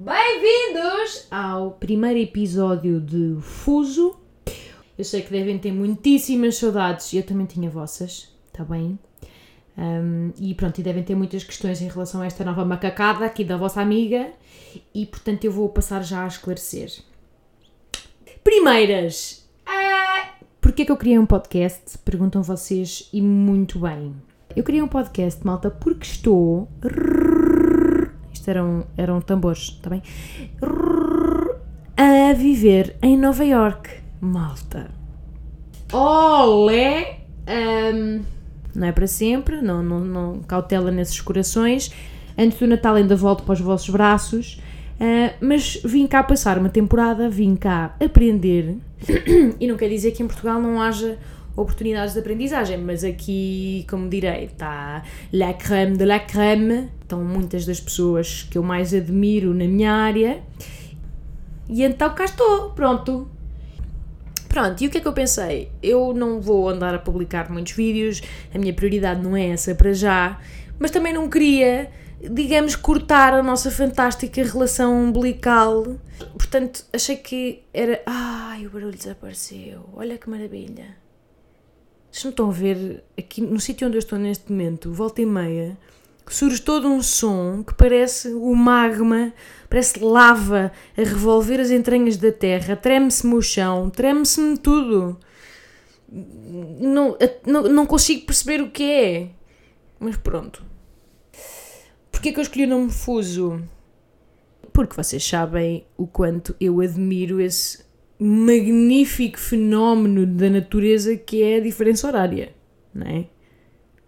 [0.00, 4.16] Bem-vindos ao primeiro episódio de Fuso.
[4.96, 8.96] Eu sei que devem ter muitíssimas saudades, eu também tinha vossas, está bem?
[9.76, 13.42] Um, e pronto, e devem ter muitas questões em relação a esta nova macacada aqui
[13.42, 14.30] da vossa amiga,
[14.94, 16.92] e portanto eu vou passar já a esclarecer.
[18.44, 20.28] Primeiras, ah,
[20.60, 21.98] Porquê que eu criei um podcast?
[22.04, 24.14] Perguntam vocês e muito bem.
[24.54, 26.68] Eu criei um podcast, malta, porque estou.
[28.48, 30.02] Isto eram, eram tambores, está bem?
[31.94, 33.90] A viver em Nova York,
[34.22, 34.90] malta.
[35.92, 37.20] Olé!
[37.46, 38.22] Ahm,
[38.74, 41.92] não é para sempre, não, não, não cautela nesses corações.
[42.38, 44.62] Antes do Natal ainda volto para os vossos braços.
[44.94, 48.78] Uh, mas vim cá passar uma temporada, vim cá aprender,
[49.60, 51.18] e não quer dizer que em Portugal não haja
[51.60, 57.66] oportunidades de aprendizagem, mas aqui, como direi, está la creme de la creme, estão muitas
[57.66, 60.42] das pessoas que eu mais admiro na minha área,
[61.68, 63.28] e então cá estou, pronto.
[64.48, 65.70] Pronto, e o que é que eu pensei?
[65.82, 68.22] Eu não vou andar a publicar muitos vídeos,
[68.54, 70.40] a minha prioridade não é essa para já,
[70.78, 75.84] mas também não queria digamos, cortar a nossa fantástica relação umbilical.
[76.36, 78.02] Portanto, achei que era.
[78.04, 79.88] Ai, o barulho desapareceu.
[79.94, 80.96] Olha que maravilha.
[82.18, 85.26] Vocês não estão a ver aqui no sítio onde eu estou neste momento, volta e
[85.26, 85.78] meia,
[86.26, 89.32] surge todo um som que parece o magma,
[89.70, 95.16] parece lava a revolver as entranhas da terra, treme-se-me o chão, treme-se-me tudo.
[96.10, 99.30] Não, não, não consigo perceber o que é.
[100.00, 100.64] Mas pronto.
[102.10, 103.62] Porquê que eu escolhi o nome Fuso?
[104.72, 107.86] Porque vocês sabem o quanto eu admiro esse
[108.18, 112.52] magnífico fenómeno da natureza que é a diferença horária,
[112.92, 113.26] não é?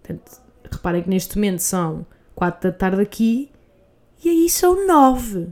[0.03, 3.51] Portanto, reparem que neste momento são 4 da tarde aqui
[4.25, 5.49] e aí são 9.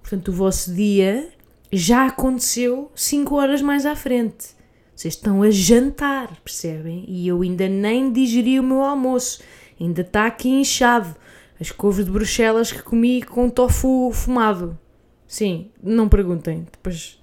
[0.00, 1.28] Portanto, o vosso dia
[1.72, 4.54] já aconteceu 5 horas mais à frente.
[4.94, 7.04] Vocês estão a jantar, percebem?
[7.06, 9.42] E eu ainda nem digeri o meu almoço.
[9.78, 11.14] Ainda está aqui inchado
[11.60, 14.78] as couves de Bruxelas que comi com tofu fumado.
[15.26, 16.66] Sim, não perguntem.
[16.72, 17.18] Depois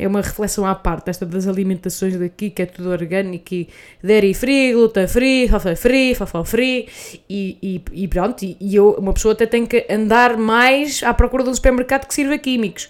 [0.00, 3.68] é uma reflexão à parte, esta das alimentações daqui, que é tudo orgânico e
[4.02, 6.88] dairy free, gluten free, fafá free, fafá free
[7.28, 8.42] e, e, e pronto.
[8.42, 12.06] E, e, eu, uma pessoa até tem que andar mais à procura de um supermercado
[12.06, 12.88] que sirva químicos.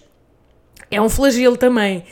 [0.88, 2.04] É um flagelo também.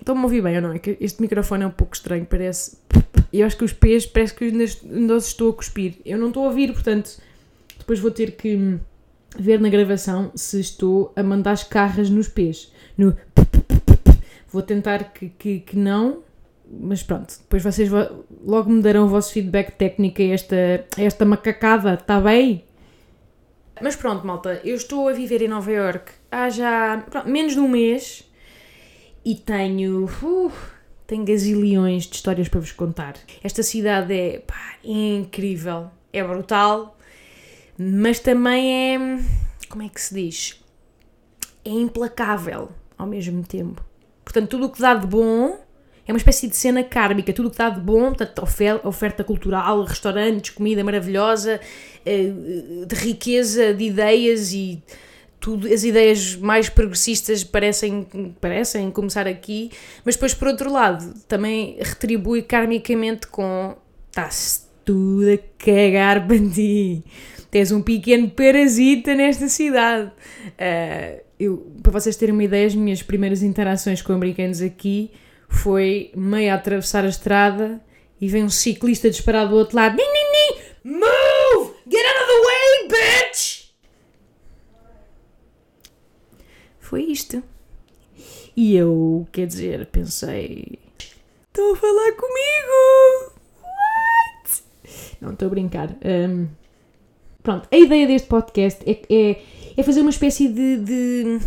[0.00, 0.72] Estão-me a ouvir bem ou não?
[0.72, 2.76] É que este microfone é um pouco estranho, parece.
[3.32, 5.94] Eu acho que os pés parece que ainda os estou a cuspir.
[6.04, 7.20] Eu não estou a ouvir, portanto,
[7.78, 8.80] depois vou ter que
[9.38, 12.72] ver na gravação se estou a mandar as carras nos pés.
[12.96, 13.16] No.
[14.48, 16.22] Vou tentar que, que, que não,
[16.68, 17.90] mas pronto, depois vocês
[18.44, 22.64] logo me darão o vosso feedback técnico a esta, a esta macacada, está bem?
[23.80, 27.60] Mas pronto, malta, eu estou a viver em Nova York há já pronto, menos de
[27.60, 28.24] um mês
[29.24, 30.06] e tenho.
[30.22, 30.52] Uh,
[31.06, 33.14] tenho gazilhões de histórias para vos contar.
[33.42, 36.95] Esta cidade é pá, incrível, é brutal,
[37.78, 39.20] mas também é.
[39.68, 40.62] Como é que se diz?
[41.64, 43.84] É implacável ao mesmo tempo.
[44.24, 45.58] Portanto, tudo o que dá de bom
[46.06, 47.32] é uma espécie de cena kármica.
[47.32, 48.42] Tudo o que dá de bom, portanto,
[48.84, 51.60] oferta cultural, restaurantes, comida maravilhosa,
[52.04, 52.32] eh,
[52.86, 54.82] de riqueza de ideias e
[55.40, 58.06] tudo, as ideias mais progressistas parecem,
[58.40, 59.70] parecem começar aqui,
[60.04, 63.76] mas depois, por outro lado, também retribui karmicamente com
[64.08, 67.04] está-se tudo a cagar para ti.
[67.56, 70.12] Tens um pequeno parasita nesta cidade.
[70.60, 75.10] Uh, eu, para vocês terem uma ideia, as minhas primeiras interações com americanos aqui
[75.48, 77.80] foi meio a atravessar a estrada
[78.20, 79.96] e vem um ciclista disparado do outro lado.
[79.96, 80.32] Nin, nin,
[80.84, 80.98] nin!
[80.98, 81.76] Move!
[81.90, 83.70] Get out of the way, bitch!
[86.78, 87.42] foi isto.
[88.54, 90.78] E eu, quer dizer, pensei:
[91.46, 93.32] estão a falar comigo!
[93.62, 94.62] What?
[95.22, 95.96] Não, estou a brincar.
[96.04, 96.48] Um,
[97.46, 99.40] pronto, a ideia deste podcast é, é,
[99.76, 101.38] é fazer uma espécie de, de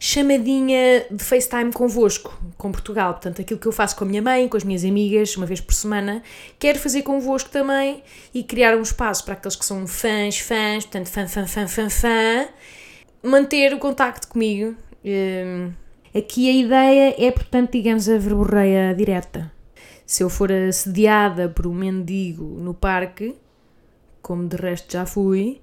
[0.00, 3.12] chamadinha de FaceTime convosco, com Portugal.
[3.12, 5.60] Portanto, aquilo que eu faço com a minha mãe, com as minhas amigas, uma vez
[5.60, 6.20] por semana,
[6.58, 8.02] quero fazer convosco também
[8.34, 11.88] e criar um espaço para aqueles que são fãs, fãs, portanto, fã, fã, fã, fã,
[11.88, 12.48] fã,
[13.22, 14.74] manter o contacto comigo.
[15.04, 15.70] Hum,
[16.12, 19.48] aqui a ideia é, portanto, digamos, a verborreia direta.
[20.04, 23.36] Se eu for assediada por um mendigo no parque,
[24.24, 25.60] como de resto já fui,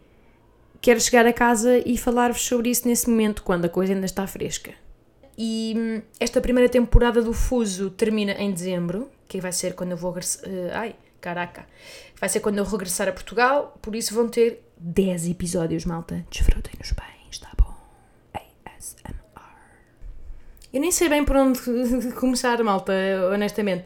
[0.79, 4.25] quero chegar a casa e falar-vos sobre isso nesse momento, quando a coisa ainda está
[4.27, 4.71] fresca.
[5.35, 9.97] E hum, esta primeira temporada do Fuso termina em dezembro, que vai ser quando eu
[9.97, 10.11] vou.
[10.11, 11.65] Uh, ai, caraca!
[12.19, 16.23] Vai ser quando eu regressar a Portugal, por isso vão ter 10 episódios, malta.
[16.29, 17.73] Desfrutem-nos bem, está bom?
[18.35, 19.15] ASMR.
[20.71, 21.59] Eu nem sei bem por onde
[22.13, 22.93] começar, malta,
[23.33, 23.85] honestamente.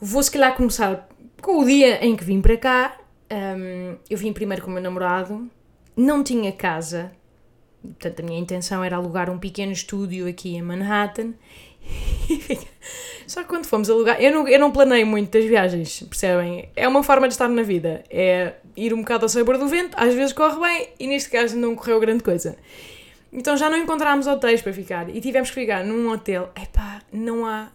[0.00, 1.06] Vou se calhar começar
[1.42, 2.96] com o dia em que vim para cá.
[3.30, 5.50] Um, eu vim primeiro com o meu namorado,
[5.96, 7.12] não tinha casa,
[7.82, 11.34] portanto a minha intenção era alugar um pequeno estúdio aqui em Manhattan.
[13.26, 16.70] Só que quando fomos alugar, eu não, eu não planei muito das viagens, percebem?
[16.74, 19.94] É uma forma de estar na vida, é ir um bocado ao sabor do vento,
[19.98, 22.56] às vezes corre bem e neste caso não correu grande coisa.
[23.30, 26.50] Então já não encontramos hotéis para ficar e tivemos que ficar num hotel.
[26.56, 27.70] Epá, não há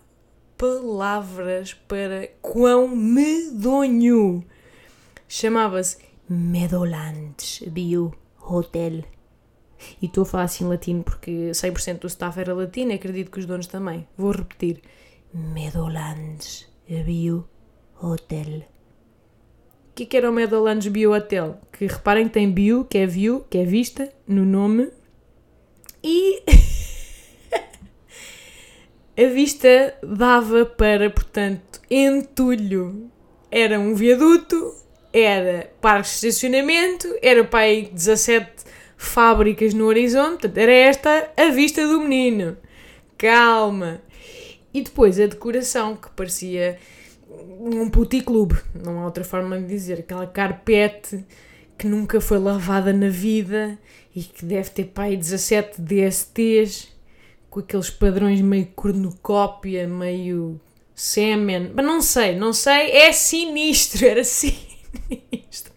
[0.58, 4.44] palavras para quão medonho.
[5.28, 5.98] Chamava-se
[6.30, 9.04] Meadowlands Bio Hotel.
[10.02, 13.32] E estou a falar assim em latino porque 100% do staff era latino e acredito
[13.32, 14.08] que os donos também.
[14.18, 14.82] Vou repetir.
[15.34, 17.48] Meadowlands Bio
[18.02, 18.64] Hotel.
[19.94, 21.60] O que, que era o Meadowlands Bio Hotel?
[21.72, 24.90] Que reparem que tem bio, que é view, que é vista, no nome.
[26.04, 26.42] E
[29.24, 33.12] a vista dava para, portanto, entulho.
[33.52, 34.83] Era um viaduto
[35.14, 38.52] era parque de estacionamento, era para aí 17
[38.98, 42.58] fábricas no horizonte, era esta a vista do menino.
[43.18, 44.02] Calma.
[44.74, 46.80] E depois a decoração, que parecia
[47.60, 51.24] um puticlube, não há outra forma de dizer, aquela carpete
[51.78, 53.78] que nunca foi lavada na vida
[54.16, 56.88] e que deve ter aí 17 DSTs,
[57.50, 60.60] com aqueles padrões meio cornucópia, meio
[60.96, 64.73] sêmen, mas não sei, não sei, é sinistro, era assim.
[65.50, 65.72] isto.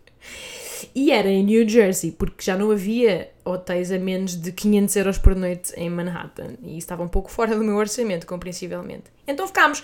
[0.94, 5.18] E era em New Jersey, porque já não havia hotéis a menos de 500 euros
[5.18, 6.54] por noite em Manhattan.
[6.62, 9.04] E estava um pouco fora do meu orçamento, compreensivelmente.
[9.26, 9.82] Então ficámos.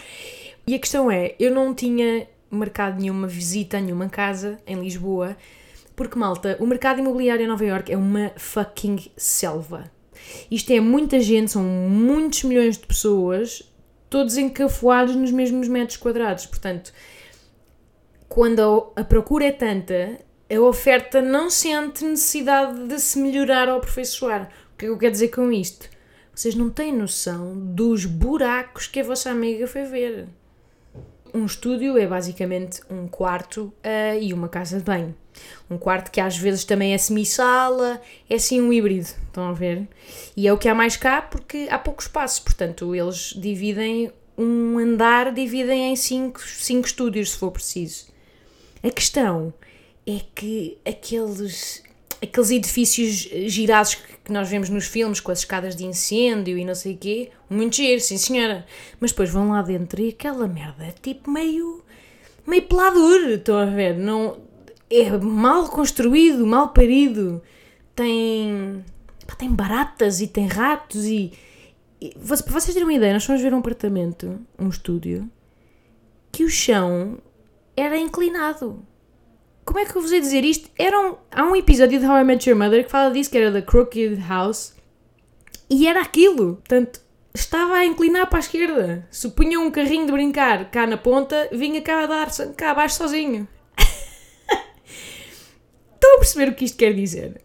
[0.67, 5.37] E a questão é, eu não tinha marcado nenhuma visita a nenhuma casa em Lisboa,
[5.95, 9.91] porque, malta, o mercado imobiliário em Nova York é uma fucking selva.
[10.51, 13.63] Isto é muita gente, são muitos milhões de pessoas,
[14.09, 16.47] todos encafuados nos mesmos metros quadrados.
[16.47, 16.93] Portanto,
[18.33, 20.19] quando a procura é tanta,
[20.51, 24.49] a oferta não sente necessidade de se melhorar ou aperfeiçoar.
[24.73, 25.91] O que é que eu quero dizer com isto?
[26.35, 30.29] Vocês não têm noção dos buracos que a vossa amiga foi ver.
[31.35, 35.15] Um estúdio é basicamente um quarto uh, e uma casa de banho.
[35.71, 38.01] Um quarto que às vezes também é semi-sala,
[38.31, 39.87] é assim um híbrido, estão a ver?
[40.35, 44.79] E é o que há mais cá porque há pouco espaço, portanto eles dividem um
[44.79, 48.12] andar, dividem em cinco, cinco estúdios se for preciso.
[48.83, 49.55] A questão
[50.07, 51.83] é que aqueles,
[52.21, 53.95] aqueles edifícios girados
[54.25, 57.31] que nós vemos nos filmes com as escadas de incêndio e não sei o quê,
[57.49, 58.67] muito giro, sim senhora.
[59.01, 61.85] Mas depois vão lá dentro e aquela merda é tipo meio.
[62.47, 63.97] meio pelador, estão a ver?
[63.97, 64.39] Não,
[64.91, 67.41] é mal construído, mal parido.
[67.95, 68.85] Tem.
[69.39, 71.33] tem baratas e tem ratos e.
[72.01, 75.31] e para vocês terem uma ideia, nós fomos ver um apartamento, um estúdio,
[76.33, 77.19] que o chão
[77.77, 78.85] era inclinado.
[79.65, 80.69] Como é que eu vos ia dizer isto?
[80.79, 83.39] Era um, há um episódio de How I Met Your Mother que fala disso, que
[83.39, 84.75] era da Crooked House,
[85.71, 86.57] e era aquilo.
[86.57, 87.01] Portanto,
[87.35, 89.07] estava a inclinar para a esquerda.
[89.11, 92.97] Se punha um carrinho de brincar cá na ponta, vinha cá a dar cá abaixo
[92.97, 93.47] sozinho.
[95.95, 97.41] Estão a perceber o que isto quer dizer?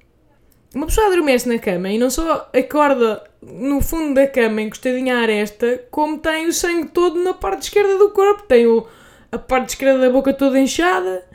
[0.73, 5.21] Uma pessoa adormece na cama e não só acorda no fundo da cama encostadinha à
[5.21, 8.43] aresta, como tem o sangue todo na parte esquerda do corpo.
[8.43, 8.85] Tem o,
[9.31, 11.25] a parte esquerda da boca toda inchada,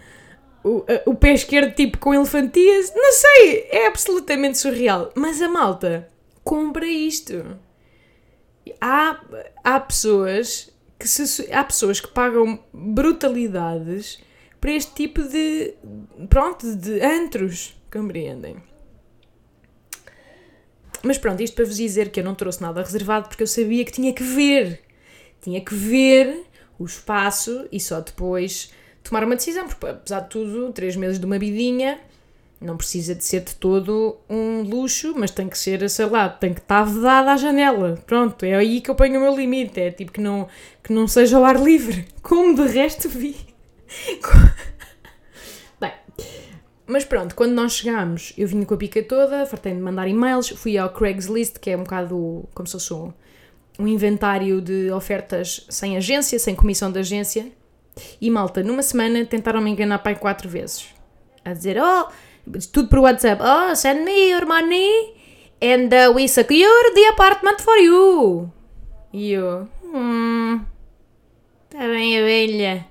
[0.65, 5.13] o, a, o pé esquerdo tipo com elefantias, não sei, é absolutamente surreal.
[5.15, 6.09] Mas a malta
[6.45, 7.59] compra isto.
[8.81, 9.21] Há,
[9.65, 14.23] há pessoas que se, há pessoas que pagam brutalidades
[14.61, 15.75] para este tipo de
[16.29, 18.57] pronto, de antros, compreendem?
[21.03, 23.85] Mas pronto, isto para vos dizer que eu não trouxe nada reservado porque eu sabia
[23.85, 24.81] que tinha que ver.
[25.41, 26.47] Tinha que ver
[26.83, 28.71] o espaço e só depois
[29.03, 31.99] tomar uma decisão, porque apesar de tudo, três meses de uma vidinha
[32.61, 36.55] Não precisa de ser de todo um luxo, mas tem que ser, sei lá, tem
[36.55, 37.99] que estar vedada à janela.
[38.07, 39.81] Pronto, é aí que eu ponho o meu limite.
[39.81, 40.47] É tipo que não,
[40.83, 42.07] que não seja ao ar livre.
[42.23, 43.37] Como de resto vi.
[45.81, 45.93] Bem,
[46.87, 50.51] mas pronto, quando nós chegámos, eu vinha com a pica toda, fartei de mandar e-mails,
[50.51, 53.12] fui ao Craigslist, que é um bocado como se fosse um,
[53.79, 57.50] um inventário de ofertas sem agência, sem comissão de agência.
[58.21, 60.87] E malta, numa semana tentaram me enganar pai quatro vezes.
[61.45, 62.09] A dizer, oh,
[62.73, 65.14] tudo por WhatsApp, oh, send me your money
[65.62, 68.50] and uh, we secure the apartment for you.
[69.12, 70.61] E eu, hum,
[71.71, 72.87] está bem, abelha.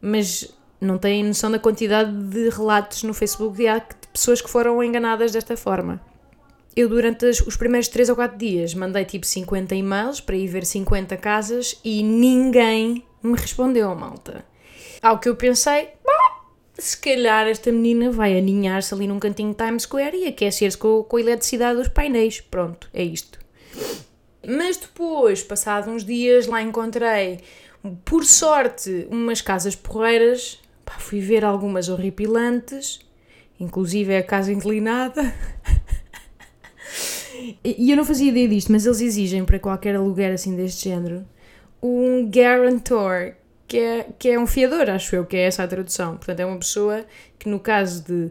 [0.00, 3.82] Mas não têm noção da quantidade de relatos no Facebook de
[4.12, 6.00] pessoas que foram enganadas desta forma.
[6.78, 10.64] Eu, durante os primeiros 3 ou 4 dias, mandei tipo 50 e-mails para ir ver
[10.64, 14.44] 50 casas e ninguém me respondeu, malta.
[15.02, 15.88] Ao que eu pensei,
[16.78, 21.16] se calhar esta menina vai aninhar-se ali num cantinho Times Square e aquecer-se com, com
[21.16, 22.40] a eletricidade dos painéis.
[22.42, 23.40] Pronto, é isto.
[24.46, 27.40] Mas depois, passados uns dias, lá encontrei,
[28.04, 30.60] por sorte, umas casas porreiras.
[30.84, 33.00] Pá, fui ver algumas horripilantes,
[33.58, 35.34] inclusive a casa inclinada.
[37.64, 41.24] e eu não fazia ideia disto, mas eles exigem para qualquer aluguer assim deste género
[41.82, 43.34] um guarantor,
[43.66, 46.16] que é, que é um fiador, acho eu, que é essa a tradução.
[46.16, 47.04] Portanto, é uma pessoa
[47.38, 48.30] que, no caso de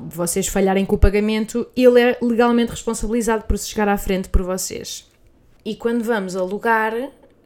[0.00, 4.42] vocês falharem com o pagamento, ele é legalmente responsabilizado por se chegar à frente por
[4.42, 5.10] vocês.
[5.64, 6.92] E quando vamos alugar,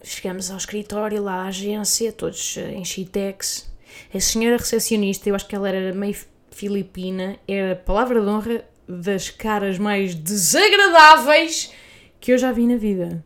[0.03, 3.71] chegamos ao escritório, lá à agência, todos em Chitex.
[4.13, 6.17] A senhora recepcionista, eu acho que ela era meio
[6.51, 11.73] filipina, era palavra de honra das caras mais desagradáveis
[12.21, 13.25] que eu já vi na vida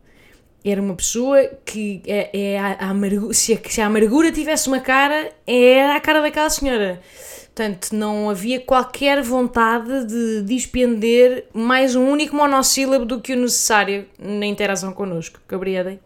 [0.71, 4.67] era uma pessoa que é, é a, a amargura, se, a, se a amargura tivesse
[4.67, 6.99] uma cara, era a cara daquela senhora.
[7.45, 14.07] Portanto, não havia qualquer vontade de despender mais um único monossílabo do que o necessário
[14.17, 15.39] na interação connosco.
[15.47, 15.97] Gabriela.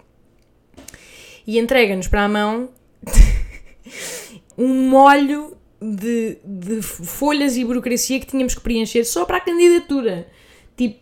[1.47, 2.69] E entrega-nos para a mão
[4.57, 10.27] um molho de, de folhas e burocracia que tínhamos que preencher só para a candidatura.
[10.75, 10.99] Tipo,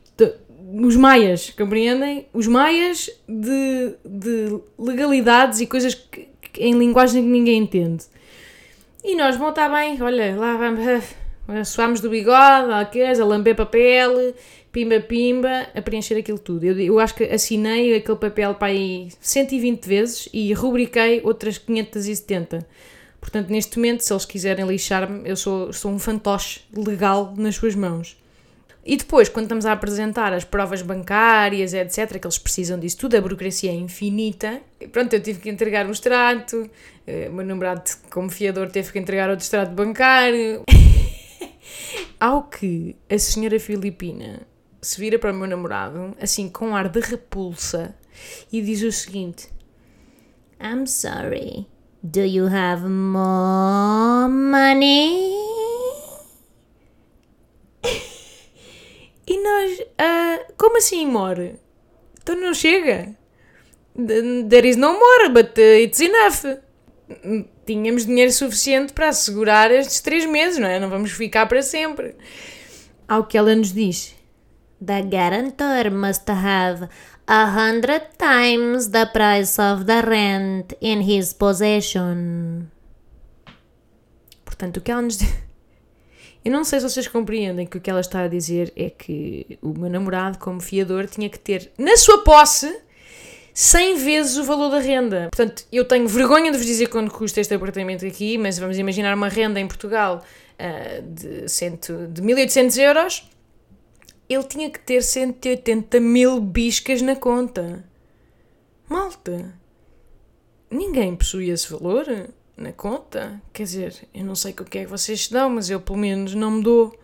[0.74, 2.28] os maias, compreendem?
[2.34, 8.06] Os maias de, de legalidades e coisas que, que, em linguagem que ninguém entende.
[9.04, 10.86] E nós, bom, está bem, olha, lá vamos,
[11.48, 14.34] uh, suamos do bigode, a lamber papel,
[14.72, 16.66] pimba pimba, a preencher aquilo tudo.
[16.66, 22.68] Eu, eu acho que assinei aquele papel para aí 120 vezes e rubriquei outras 570.
[23.28, 27.76] Portanto, neste momento, se eles quiserem lixar-me, eu sou, sou um fantoche legal nas suas
[27.76, 28.18] mãos.
[28.86, 33.18] E depois, quando estamos a apresentar as provas bancárias, etc., que eles precisam disso tudo,
[33.18, 34.62] a burocracia é infinita.
[34.80, 36.72] E pronto, eu tive que entregar um extrato,
[37.06, 40.64] eh, o meu namorado, como fiador, teve que entregar outro extrato bancário.
[42.18, 44.40] Ao que a senhora Filipina
[44.82, 47.94] se vira para o meu namorado, assim, com um ar de repulsa,
[48.50, 49.50] e diz o seguinte:
[50.62, 51.68] I'm sorry,
[52.12, 55.36] do you have more money?
[59.30, 61.56] E nós, uh, como assim more?
[62.22, 63.14] Então não chega.
[63.96, 66.62] There is no more, but uh, it's enough.
[67.66, 70.80] Tínhamos dinheiro suficiente para assegurar estes três meses, não é?
[70.80, 72.16] Não vamos ficar para sempre.
[73.06, 74.16] Ao que ela nos diz:
[74.86, 76.88] The guarantor must have
[77.28, 82.68] a hundred times the price of the rent in his possession.
[84.46, 85.34] Portanto, o que ela nos diz.
[86.46, 89.60] Eu não sei se vocês compreendem que o que ela está a dizer é que
[89.62, 92.74] o meu namorado, como fiador, tinha que ter na sua posse
[93.54, 95.30] 100 vezes o valor da renda.
[95.32, 99.16] Portanto, eu tenho vergonha de vos dizer quanto custa este apartamento aqui, mas vamos imaginar
[99.16, 100.24] uma renda em Portugal
[100.60, 103.30] uh, de, cento, de 1800 euros.
[104.30, 107.86] Ele tinha que ter 180 mil biscas na conta.
[108.90, 109.54] Malta,
[110.70, 112.06] ninguém possui esse valor
[112.56, 113.42] na conta.
[113.54, 116.00] Quer dizer, eu não sei o que é que vocês se dão, mas eu pelo
[116.00, 116.98] menos não me dou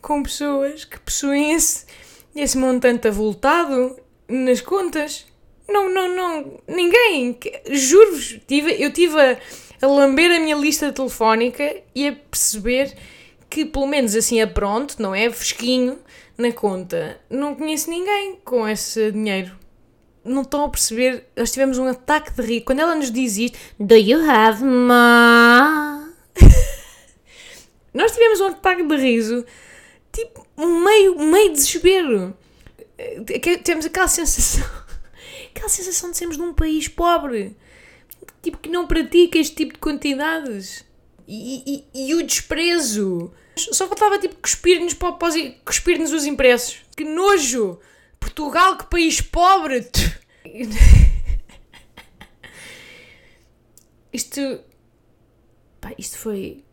[0.00, 1.86] com pessoas que possuem esse,
[2.34, 3.96] esse montante avultado
[4.28, 5.26] nas contas.
[5.68, 6.60] Não, não, não.
[6.66, 7.38] Ninguém.
[7.70, 8.38] Juro-vos.
[8.46, 9.38] Tive, eu tive a,
[9.82, 12.96] a lamber a minha lista telefónica e a perceber
[13.50, 15.30] que, pelo menos assim a pronto, não é?
[15.30, 15.98] Fresquinho
[16.38, 17.20] na conta.
[17.28, 19.58] Não conheço ninguém com esse dinheiro
[20.28, 21.26] não estão a perceber.
[21.36, 22.60] Nós tivemos um ataque de rir.
[22.60, 26.12] Quando ela nos diz isto, Do you have ma?
[27.92, 29.44] Nós tivemos um ataque de riso,
[30.12, 32.36] tipo, meio, meio desespero.
[33.64, 34.64] Temos aquela sensação,
[35.50, 37.56] aquela sensação de sermos num país pobre,
[38.42, 40.84] tipo, que não pratica este tipo de quantidades.
[41.26, 43.32] E, e, e o desprezo
[43.64, 44.94] Só faltava tipo cuspir-nos
[45.64, 46.82] cuspir os impressos.
[46.96, 47.78] Que nojo!
[48.18, 49.88] Portugal, que país pobre!
[54.12, 54.60] isto.
[55.80, 56.64] Pá, isto foi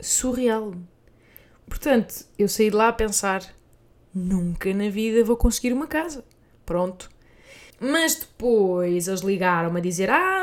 [0.00, 0.74] surreal.
[1.68, 3.42] Portanto, eu saí de lá a pensar:
[4.14, 6.24] nunca na vida vou conseguir uma casa.
[6.64, 7.10] Pronto.
[7.80, 10.37] Mas depois eles ligaram-me a dizer: Ah,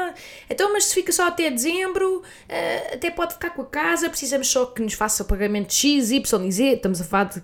[0.50, 4.48] então, mas se fica só até dezembro, uh, até pode ficar com a casa, precisamos
[4.48, 6.63] só que nos faça pagamento X, Y e Z.
[6.74, 7.41] Estamos a falar de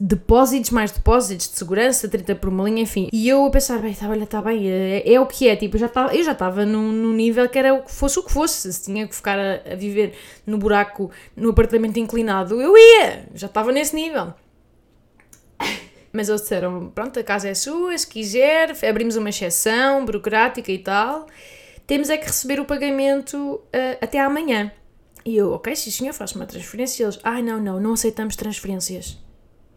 [0.00, 3.08] depósitos, mais depósitos de segurança, 30 por uma linha, enfim.
[3.12, 5.56] E eu a pensar: bem, tá, olha, está bem, é, é, o que é.
[5.56, 8.22] Tipo, eu já eu já estava num, num, nível que era o que fosse o
[8.22, 8.72] que fosse.
[8.72, 10.14] Se tinha que ficar a, a viver
[10.46, 14.32] no buraco, no apartamento inclinado, eu ia, já estava nesse nível.
[16.12, 20.78] Mas eles disseram: pronto, a casa é sua, se quiser, abrimos uma exceção burocrática e
[20.78, 21.26] tal.
[21.86, 24.72] Temos é que receber o pagamento uh, até amanhã.
[25.24, 27.02] E eu, ok, sim senhor, faço uma transferência.
[27.02, 29.18] E eles, ai ah, não, não, não aceitamos transferências.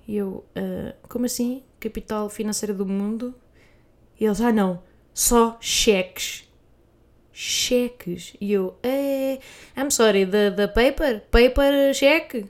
[0.07, 1.63] E eu, uh, como assim?
[1.79, 3.33] Capital financeira do mundo?
[4.19, 4.81] E eles, ah não,
[5.13, 6.47] só cheques.
[7.31, 8.33] Cheques.
[8.39, 9.39] E eu, eh,
[9.77, 11.21] I'm sorry, the, the paper?
[11.29, 12.45] Paper cheque?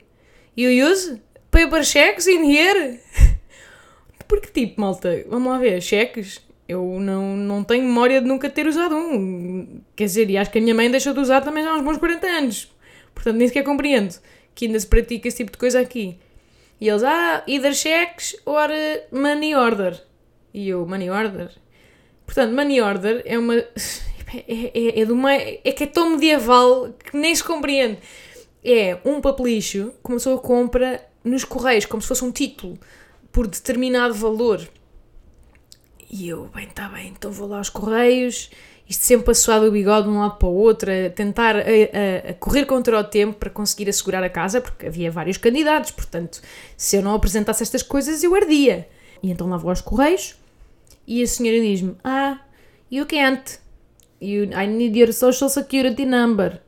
[0.56, 1.20] You use
[1.50, 3.00] paper checks in here?
[4.28, 6.40] Porque, tipo, malta, vamos lá ver, cheques.
[6.68, 9.80] Eu não, não tenho memória de nunca ter usado um.
[9.94, 11.84] Quer dizer, e acho que a minha mãe deixou de usar também já há uns
[11.84, 12.72] bons 40 anos.
[13.14, 14.14] Portanto, nem sequer compreendo
[14.54, 16.18] que ainda se pratica esse tipo de coisa aqui.
[16.80, 18.68] E eles, ah, either cheques or
[19.12, 20.02] money order.
[20.52, 21.50] E eu, money order?
[22.24, 23.54] Portanto, money order é uma.
[24.34, 27.98] É, é, é, de uma, é que é tão medieval que nem se compreende.
[28.62, 32.76] É um papelicho que uma pessoa compra nos correios, como se fosse um título
[33.30, 34.68] por determinado valor.
[36.10, 38.50] E eu, bem, está bem, então vou lá aos correios,
[38.88, 41.60] isto sempre a suar do bigode de um lado para o outro, a tentar a,
[41.60, 45.90] a, a, correr contra o tempo para conseguir assegurar a casa, porque havia vários candidatos,
[45.90, 46.40] portanto,
[46.76, 48.88] se eu não apresentasse estas coisas, eu ardia.
[49.22, 50.36] E então lá vou aos correios
[51.06, 52.40] e a senhora diz-me: Ah,
[52.90, 53.58] you can't.
[54.20, 56.60] You, I need your social security number.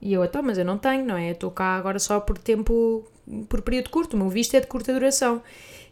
[0.00, 1.30] E eu, então, mas eu não tenho, não é?
[1.30, 3.08] Estou cá agora só por tempo,
[3.48, 5.42] por período curto, o meu visto é de curta duração.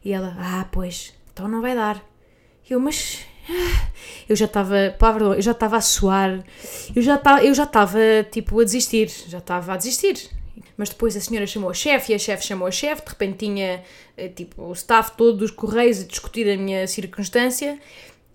[0.04, 2.09] E ela, ah, pois, então não vai dar.
[2.70, 3.26] Eu, mas.
[3.48, 3.88] Ah,
[4.28, 6.44] eu já estava, pá, eu já estava a suar,
[6.94, 7.98] eu já estava, eu já estava
[8.30, 10.30] tipo a desistir, já estava a desistir.
[10.76, 13.44] Mas depois a senhora chamou a chefe e a chefe chamou a chefe, de repente
[13.44, 13.82] tinha
[14.16, 17.76] eh, tipo o staff todo dos correios a discutir a minha circunstância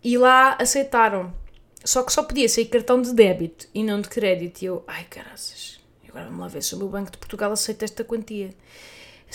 [0.04, 1.34] e lá aceitaram.
[1.86, 4.62] Só que só podia sair cartão de débito e não de crédito.
[4.62, 7.86] E eu, ai caraças, agora vamos lá ver se o meu Banco de Portugal aceita
[7.86, 8.50] esta quantia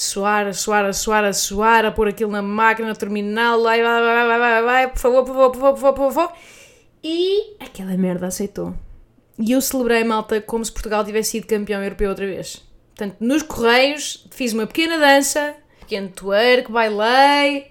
[0.01, 3.83] suar, a suar, a suar, a suar, a pôr aquilo na máquina, no terminal, vai,
[3.83, 6.33] vai, vai, vai, vai, vai, por favor, por favor, por favor, por favor, por favor.
[7.03, 8.75] E aquela merda aceitou.
[9.39, 12.63] E eu celebrei, malta, como se Portugal tivesse sido campeão europeu outra vez.
[12.95, 17.71] Portanto, nos Correios, fiz uma pequena dança, pequeno twerk, bailei.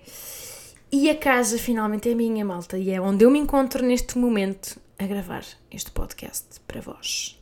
[0.91, 2.77] E a casa finalmente é minha, malta.
[2.77, 7.39] E é onde eu me encontro neste momento a gravar este podcast para vós.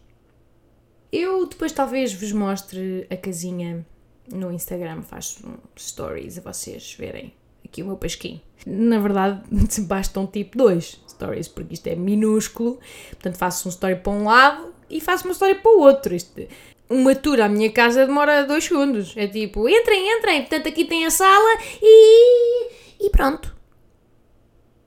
[1.09, 3.85] Eu depois talvez vos mostre a casinha
[4.31, 5.43] no Instagram faço
[5.77, 8.41] stories a vocês verem aqui o meu pasquim.
[8.65, 9.43] Na verdade,
[9.81, 12.79] bastam tipo dois stories, porque isto é minúsculo,
[13.11, 16.15] portanto faço um story para um lado e faço uma story para o outro.
[16.15, 16.47] Isto,
[16.89, 19.13] uma tour à minha casa demora dois segundos.
[19.15, 22.69] É tipo, entrem, entrem, portanto aqui tem a sala e.
[22.99, 23.55] e pronto.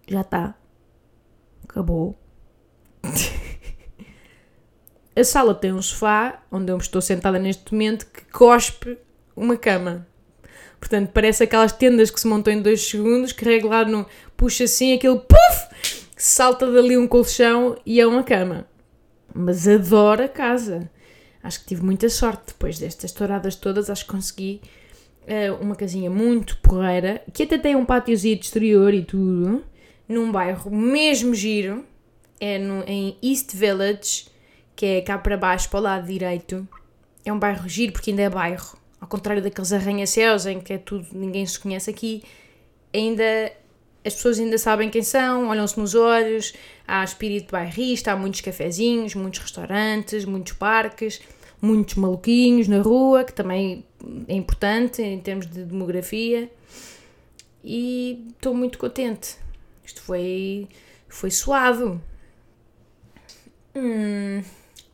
[0.09, 0.55] Já está.
[1.65, 2.19] Acabou.
[5.15, 8.99] a sala tem um sofá, onde eu estou sentada neste momento, que cospe
[9.41, 10.07] uma cama.
[10.79, 14.07] Portanto, parece aquelas tendas que se montam em dois segundos, carrega lá no.
[14.37, 16.01] puxa assim, aquele puff!
[16.17, 18.67] Salta dali um colchão e é uma cama.
[19.35, 20.91] Mas adoro a casa.
[21.43, 23.89] Acho que tive muita sorte depois destas touradas todas.
[23.89, 24.61] Acho que consegui
[25.23, 29.65] uh, uma casinha muito porreira, que até tem um pátiozinho exterior e tudo,
[30.07, 31.85] num bairro mesmo giro.
[32.39, 34.27] É no, em East Village,
[34.75, 36.67] que é cá para baixo, para o lado direito.
[37.25, 40.79] É um bairro giro porque ainda é bairro ao contrário daqueles arranha-céus em que é
[40.79, 42.23] tudo, ninguém se conhece aqui,
[42.93, 43.53] ainda
[44.05, 46.55] as pessoas ainda sabem quem são, olham-se nos olhos,
[46.87, 51.21] há espírito bairrista, há muitos cafezinhos, muitos restaurantes, muitos parques,
[51.61, 53.85] muitos maluquinhos na rua, que também
[54.27, 56.51] é importante em termos de demografia.
[57.63, 59.37] E estou muito contente.
[59.85, 60.67] Isto foi,
[61.09, 62.01] foi suado.
[63.75, 64.43] Hum.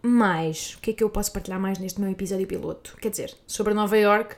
[0.09, 2.97] Mas, o que é que eu posso partilhar mais neste meu episódio piloto?
[3.01, 4.37] Quer dizer, sobre Nova York,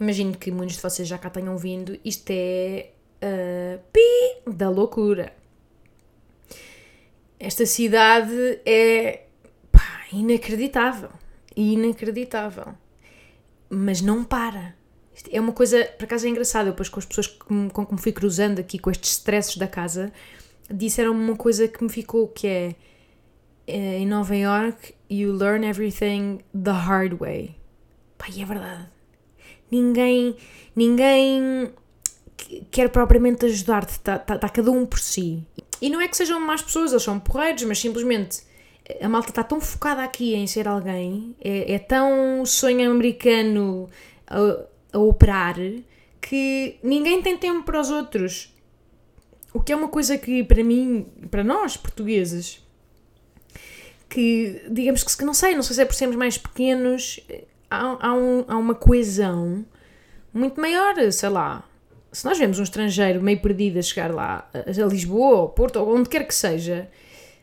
[0.00, 5.34] imagino que muitos de vocês já cá tenham vindo, isto é uh, pi da loucura.
[7.38, 9.24] Esta cidade é
[9.70, 11.10] pá, inacreditável.
[11.54, 12.68] Inacreditável.
[13.68, 14.74] Mas não para.
[15.30, 18.00] É uma coisa, por acaso é engraçado, depois com as pessoas com, com que me
[18.00, 20.10] fui cruzando aqui, com estes stresses da casa,
[20.70, 22.74] disseram-me uma coisa que me ficou, que é
[23.66, 27.56] em Nova York, you learn everything the hard way.
[28.34, 28.88] E é verdade.
[29.70, 30.36] Ninguém,
[30.76, 31.72] ninguém
[32.70, 35.44] quer propriamente ajudar-te, está tá, tá cada um por si.
[35.80, 38.42] E não é que sejam más pessoas, eles são porreiros, mas simplesmente
[39.00, 43.88] a malta está tão focada aqui em ser alguém, é, é tão sonho americano
[44.26, 45.56] a, a operar,
[46.20, 48.52] que ninguém tem tempo para os outros.
[49.52, 52.61] O que é uma coisa que, para mim, para nós portugueses,
[54.12, 57.18] que digamos que não sei, não sei se é por sermos mais pequenos,
[57.70, 59.64] há, há, um, há uma coesão
[60.34, 61.64] muito maior, sei lá.
[62.12, 65.96] Se nós vemos um estrangeiro meio perdido a chegar lá, a Lisboa, ou Porto, ou
[65.96, 66.90] onde quer que seja,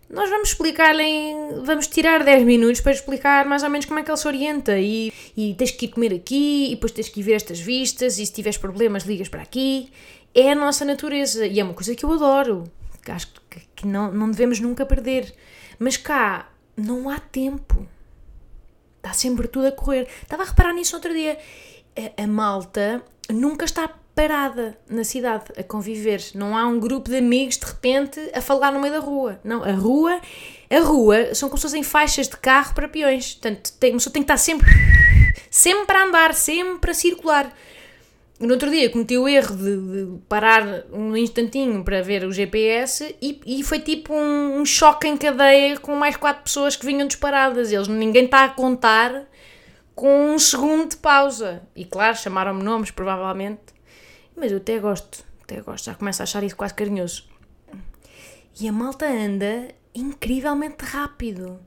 [0.07, 4.11] nós vamos explicar-lhe, vamos tirar 10 minutos para explicar mais ou menos como é que
[4.11, 7.23] ele se orienta e, e tens que ir comer aqui e depois tens que ir
[7.23, 9.91] ver estas vistas e se tiveres problemas ligas para aqui.
[10.35, 12.65] É a nossa natureza e é uma coisa que eu adoro,
[13.03, 15.33] que acho que, que não, não devemos nunca perder.
[15.79, 16.47] Mas cá
[16.79, 17.87] não há tempo.
[18.97, 20.07] Está sempre tudo a correr.
[20.21, 21.37] Estava a reparar nisso outro dia.
[22.17, 23.87] A, a malta nunca está
[24.19, 26.21] parada na cidade a conviver.
[26.35, 29.39] Não há um grupo de amigos de repente a falar no meio da rua.
[29.45, 30.19] Não, a rua,
[30.69, 33.35] a rua são como se fossem faixas de carro para peões.
[33.35, 34.67] Portanto, tem, uma pessoa tem que estar sempre,
[35.49, 37.55] sempre a andar, sempre a circular.
[38.39, 43.13] No outro dia cometi o erro de, de parar um instantinho para ver o GPS
[43.21, 47.05] e, e foi tipo um, um, choque em cadeia com mais quatro pessoas que vinham
[47.05, 47.69] disparadas.
[47.69, 49.25] Eles, ninguém está a contar
[49.93, 51.61] com um segundo de pausa.
[51.75, 53.73] E claro, chamaram-me nomes, provavelmente.
[54.37, 57.25] Mas eu até gosto, até gosto, já começo a achar isso quase carinhoso.
[58.61, 61.59] E a malta anda incrivelmente rápido.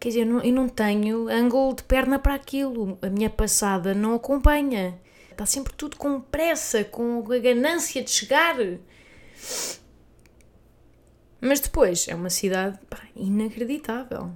[0.00, 2.98] Quer dizer, eu não, eu não tenho ângulo de perna para aquilo.
[3.02, 4.98] A minha passada não acompanha.
[5.36, 8.56] Está sempre tudo com pressa, com a ganância de chegar.
[11.38, 14.30] Mas depois é uma cidade pá, inacreditável.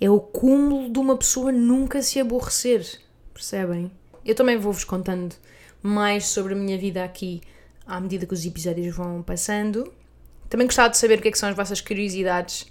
[0.00, 3.00] É o cúmulo de uma pessoa nunca se aborrecer.
[3.32, 3.92] Percebem?
[4.24, 5.36] Eu também vou-vos contando
[5.80, 7.40] mais sobre a minha vida aqui
[7.86, 9.94] à medida que os episódios vão passando.
[10.48, 12.66] Também gostava de saber o que, é que são as vossas curiosidades,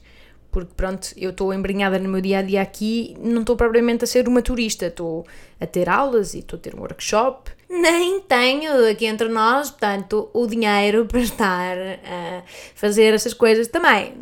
[0.52, 4.08] porque pronto, eu estou embrenhada no meu dia a dia aqui, não estou propriamente a
[4.08, 5.26] ser uma turista, estou
[5.60, 7.52] a ter aulas e estou a ter um workshop.
[7.70, 12.44] Nem tenho aqui entre nós, portanto, o dinheiro para estar a
[12.76, 14.14] fazer essas coisas também.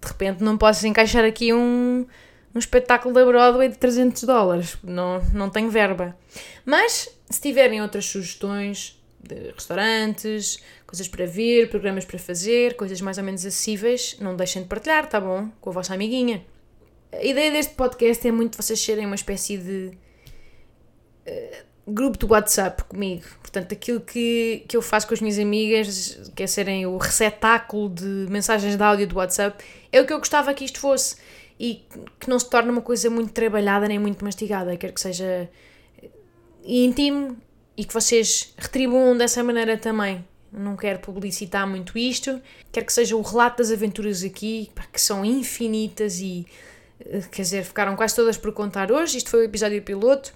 [0.00, 2.06] De repente não posso encaixar aqui um,
[2.54, 6.16] um espetáculo da Broadway de 300 dólares, não, não tenho verba.
[6.64, 13.18] Mas se tiverem outras sugestões de restaurantes, coisas para ver, programas para fazer, coisas mais
[13.18, 15.50] ou menos acessíveis, não deixem de partilhar, tá bom?
[15.60, 16.44] Com a vossa amiguinha.
[17.12, 19.90] A ideia deste podcast é muito vocês serem uma espécie de
[21.26, 23.24] uh, grupo de WhatsApp comigo.
[23.40, 27.90] Portanto, aquilo que, que eu faço com as minhas amigas, que é serem o receptáculo
[27.90, 31.16] de mensagens de áudio do WhatsApp, é o que eu gostava que isto fosse.
[31.58, 31.84] E
[32.18, 34.74] que não se torne uma coisa muito trabalhada nem muito mastigada.
[34.78, 35.48] Quero que seja
[36.64, 37.36] íntimo
[37.80, 40.22] e que vocês retribuam dessa maneira também.
[40.52, 42.38] Não quero publicitar muito isto,
[42.70, 46.46] quero que seja o relato das aventuras aqui, que são infinitas e,
[47.00, 49.16] eh, quer dizer, ficaram quase todas por contar hoje.
[49.16, 50.34] Isto foi o episódio piloto,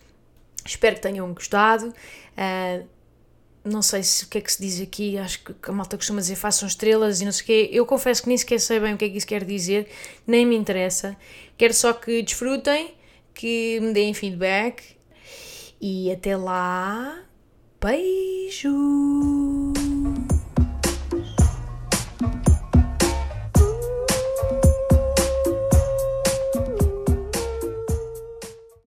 [0.65, 1.89] espero que tenham gostado.
[1.89, 2.87] Uh,
[3.63, 6.21] não sei se o que é que se diz aqui, acho que a malta costuma
[6.21, 7.71] dizer façam estrelas e não sei o quê.
[7.71, 9.87] Eu confesso que nem sequer sei bem o que é que isso quer dizer,
[10.27, 11.15] nem me interessa.
[11.59, 12.95] Quero só que desfrutem,
[13.35, 14.95] que me deem feedback
[15.87, 17.23] e até lá,
[17.85, 19.84] Bijou.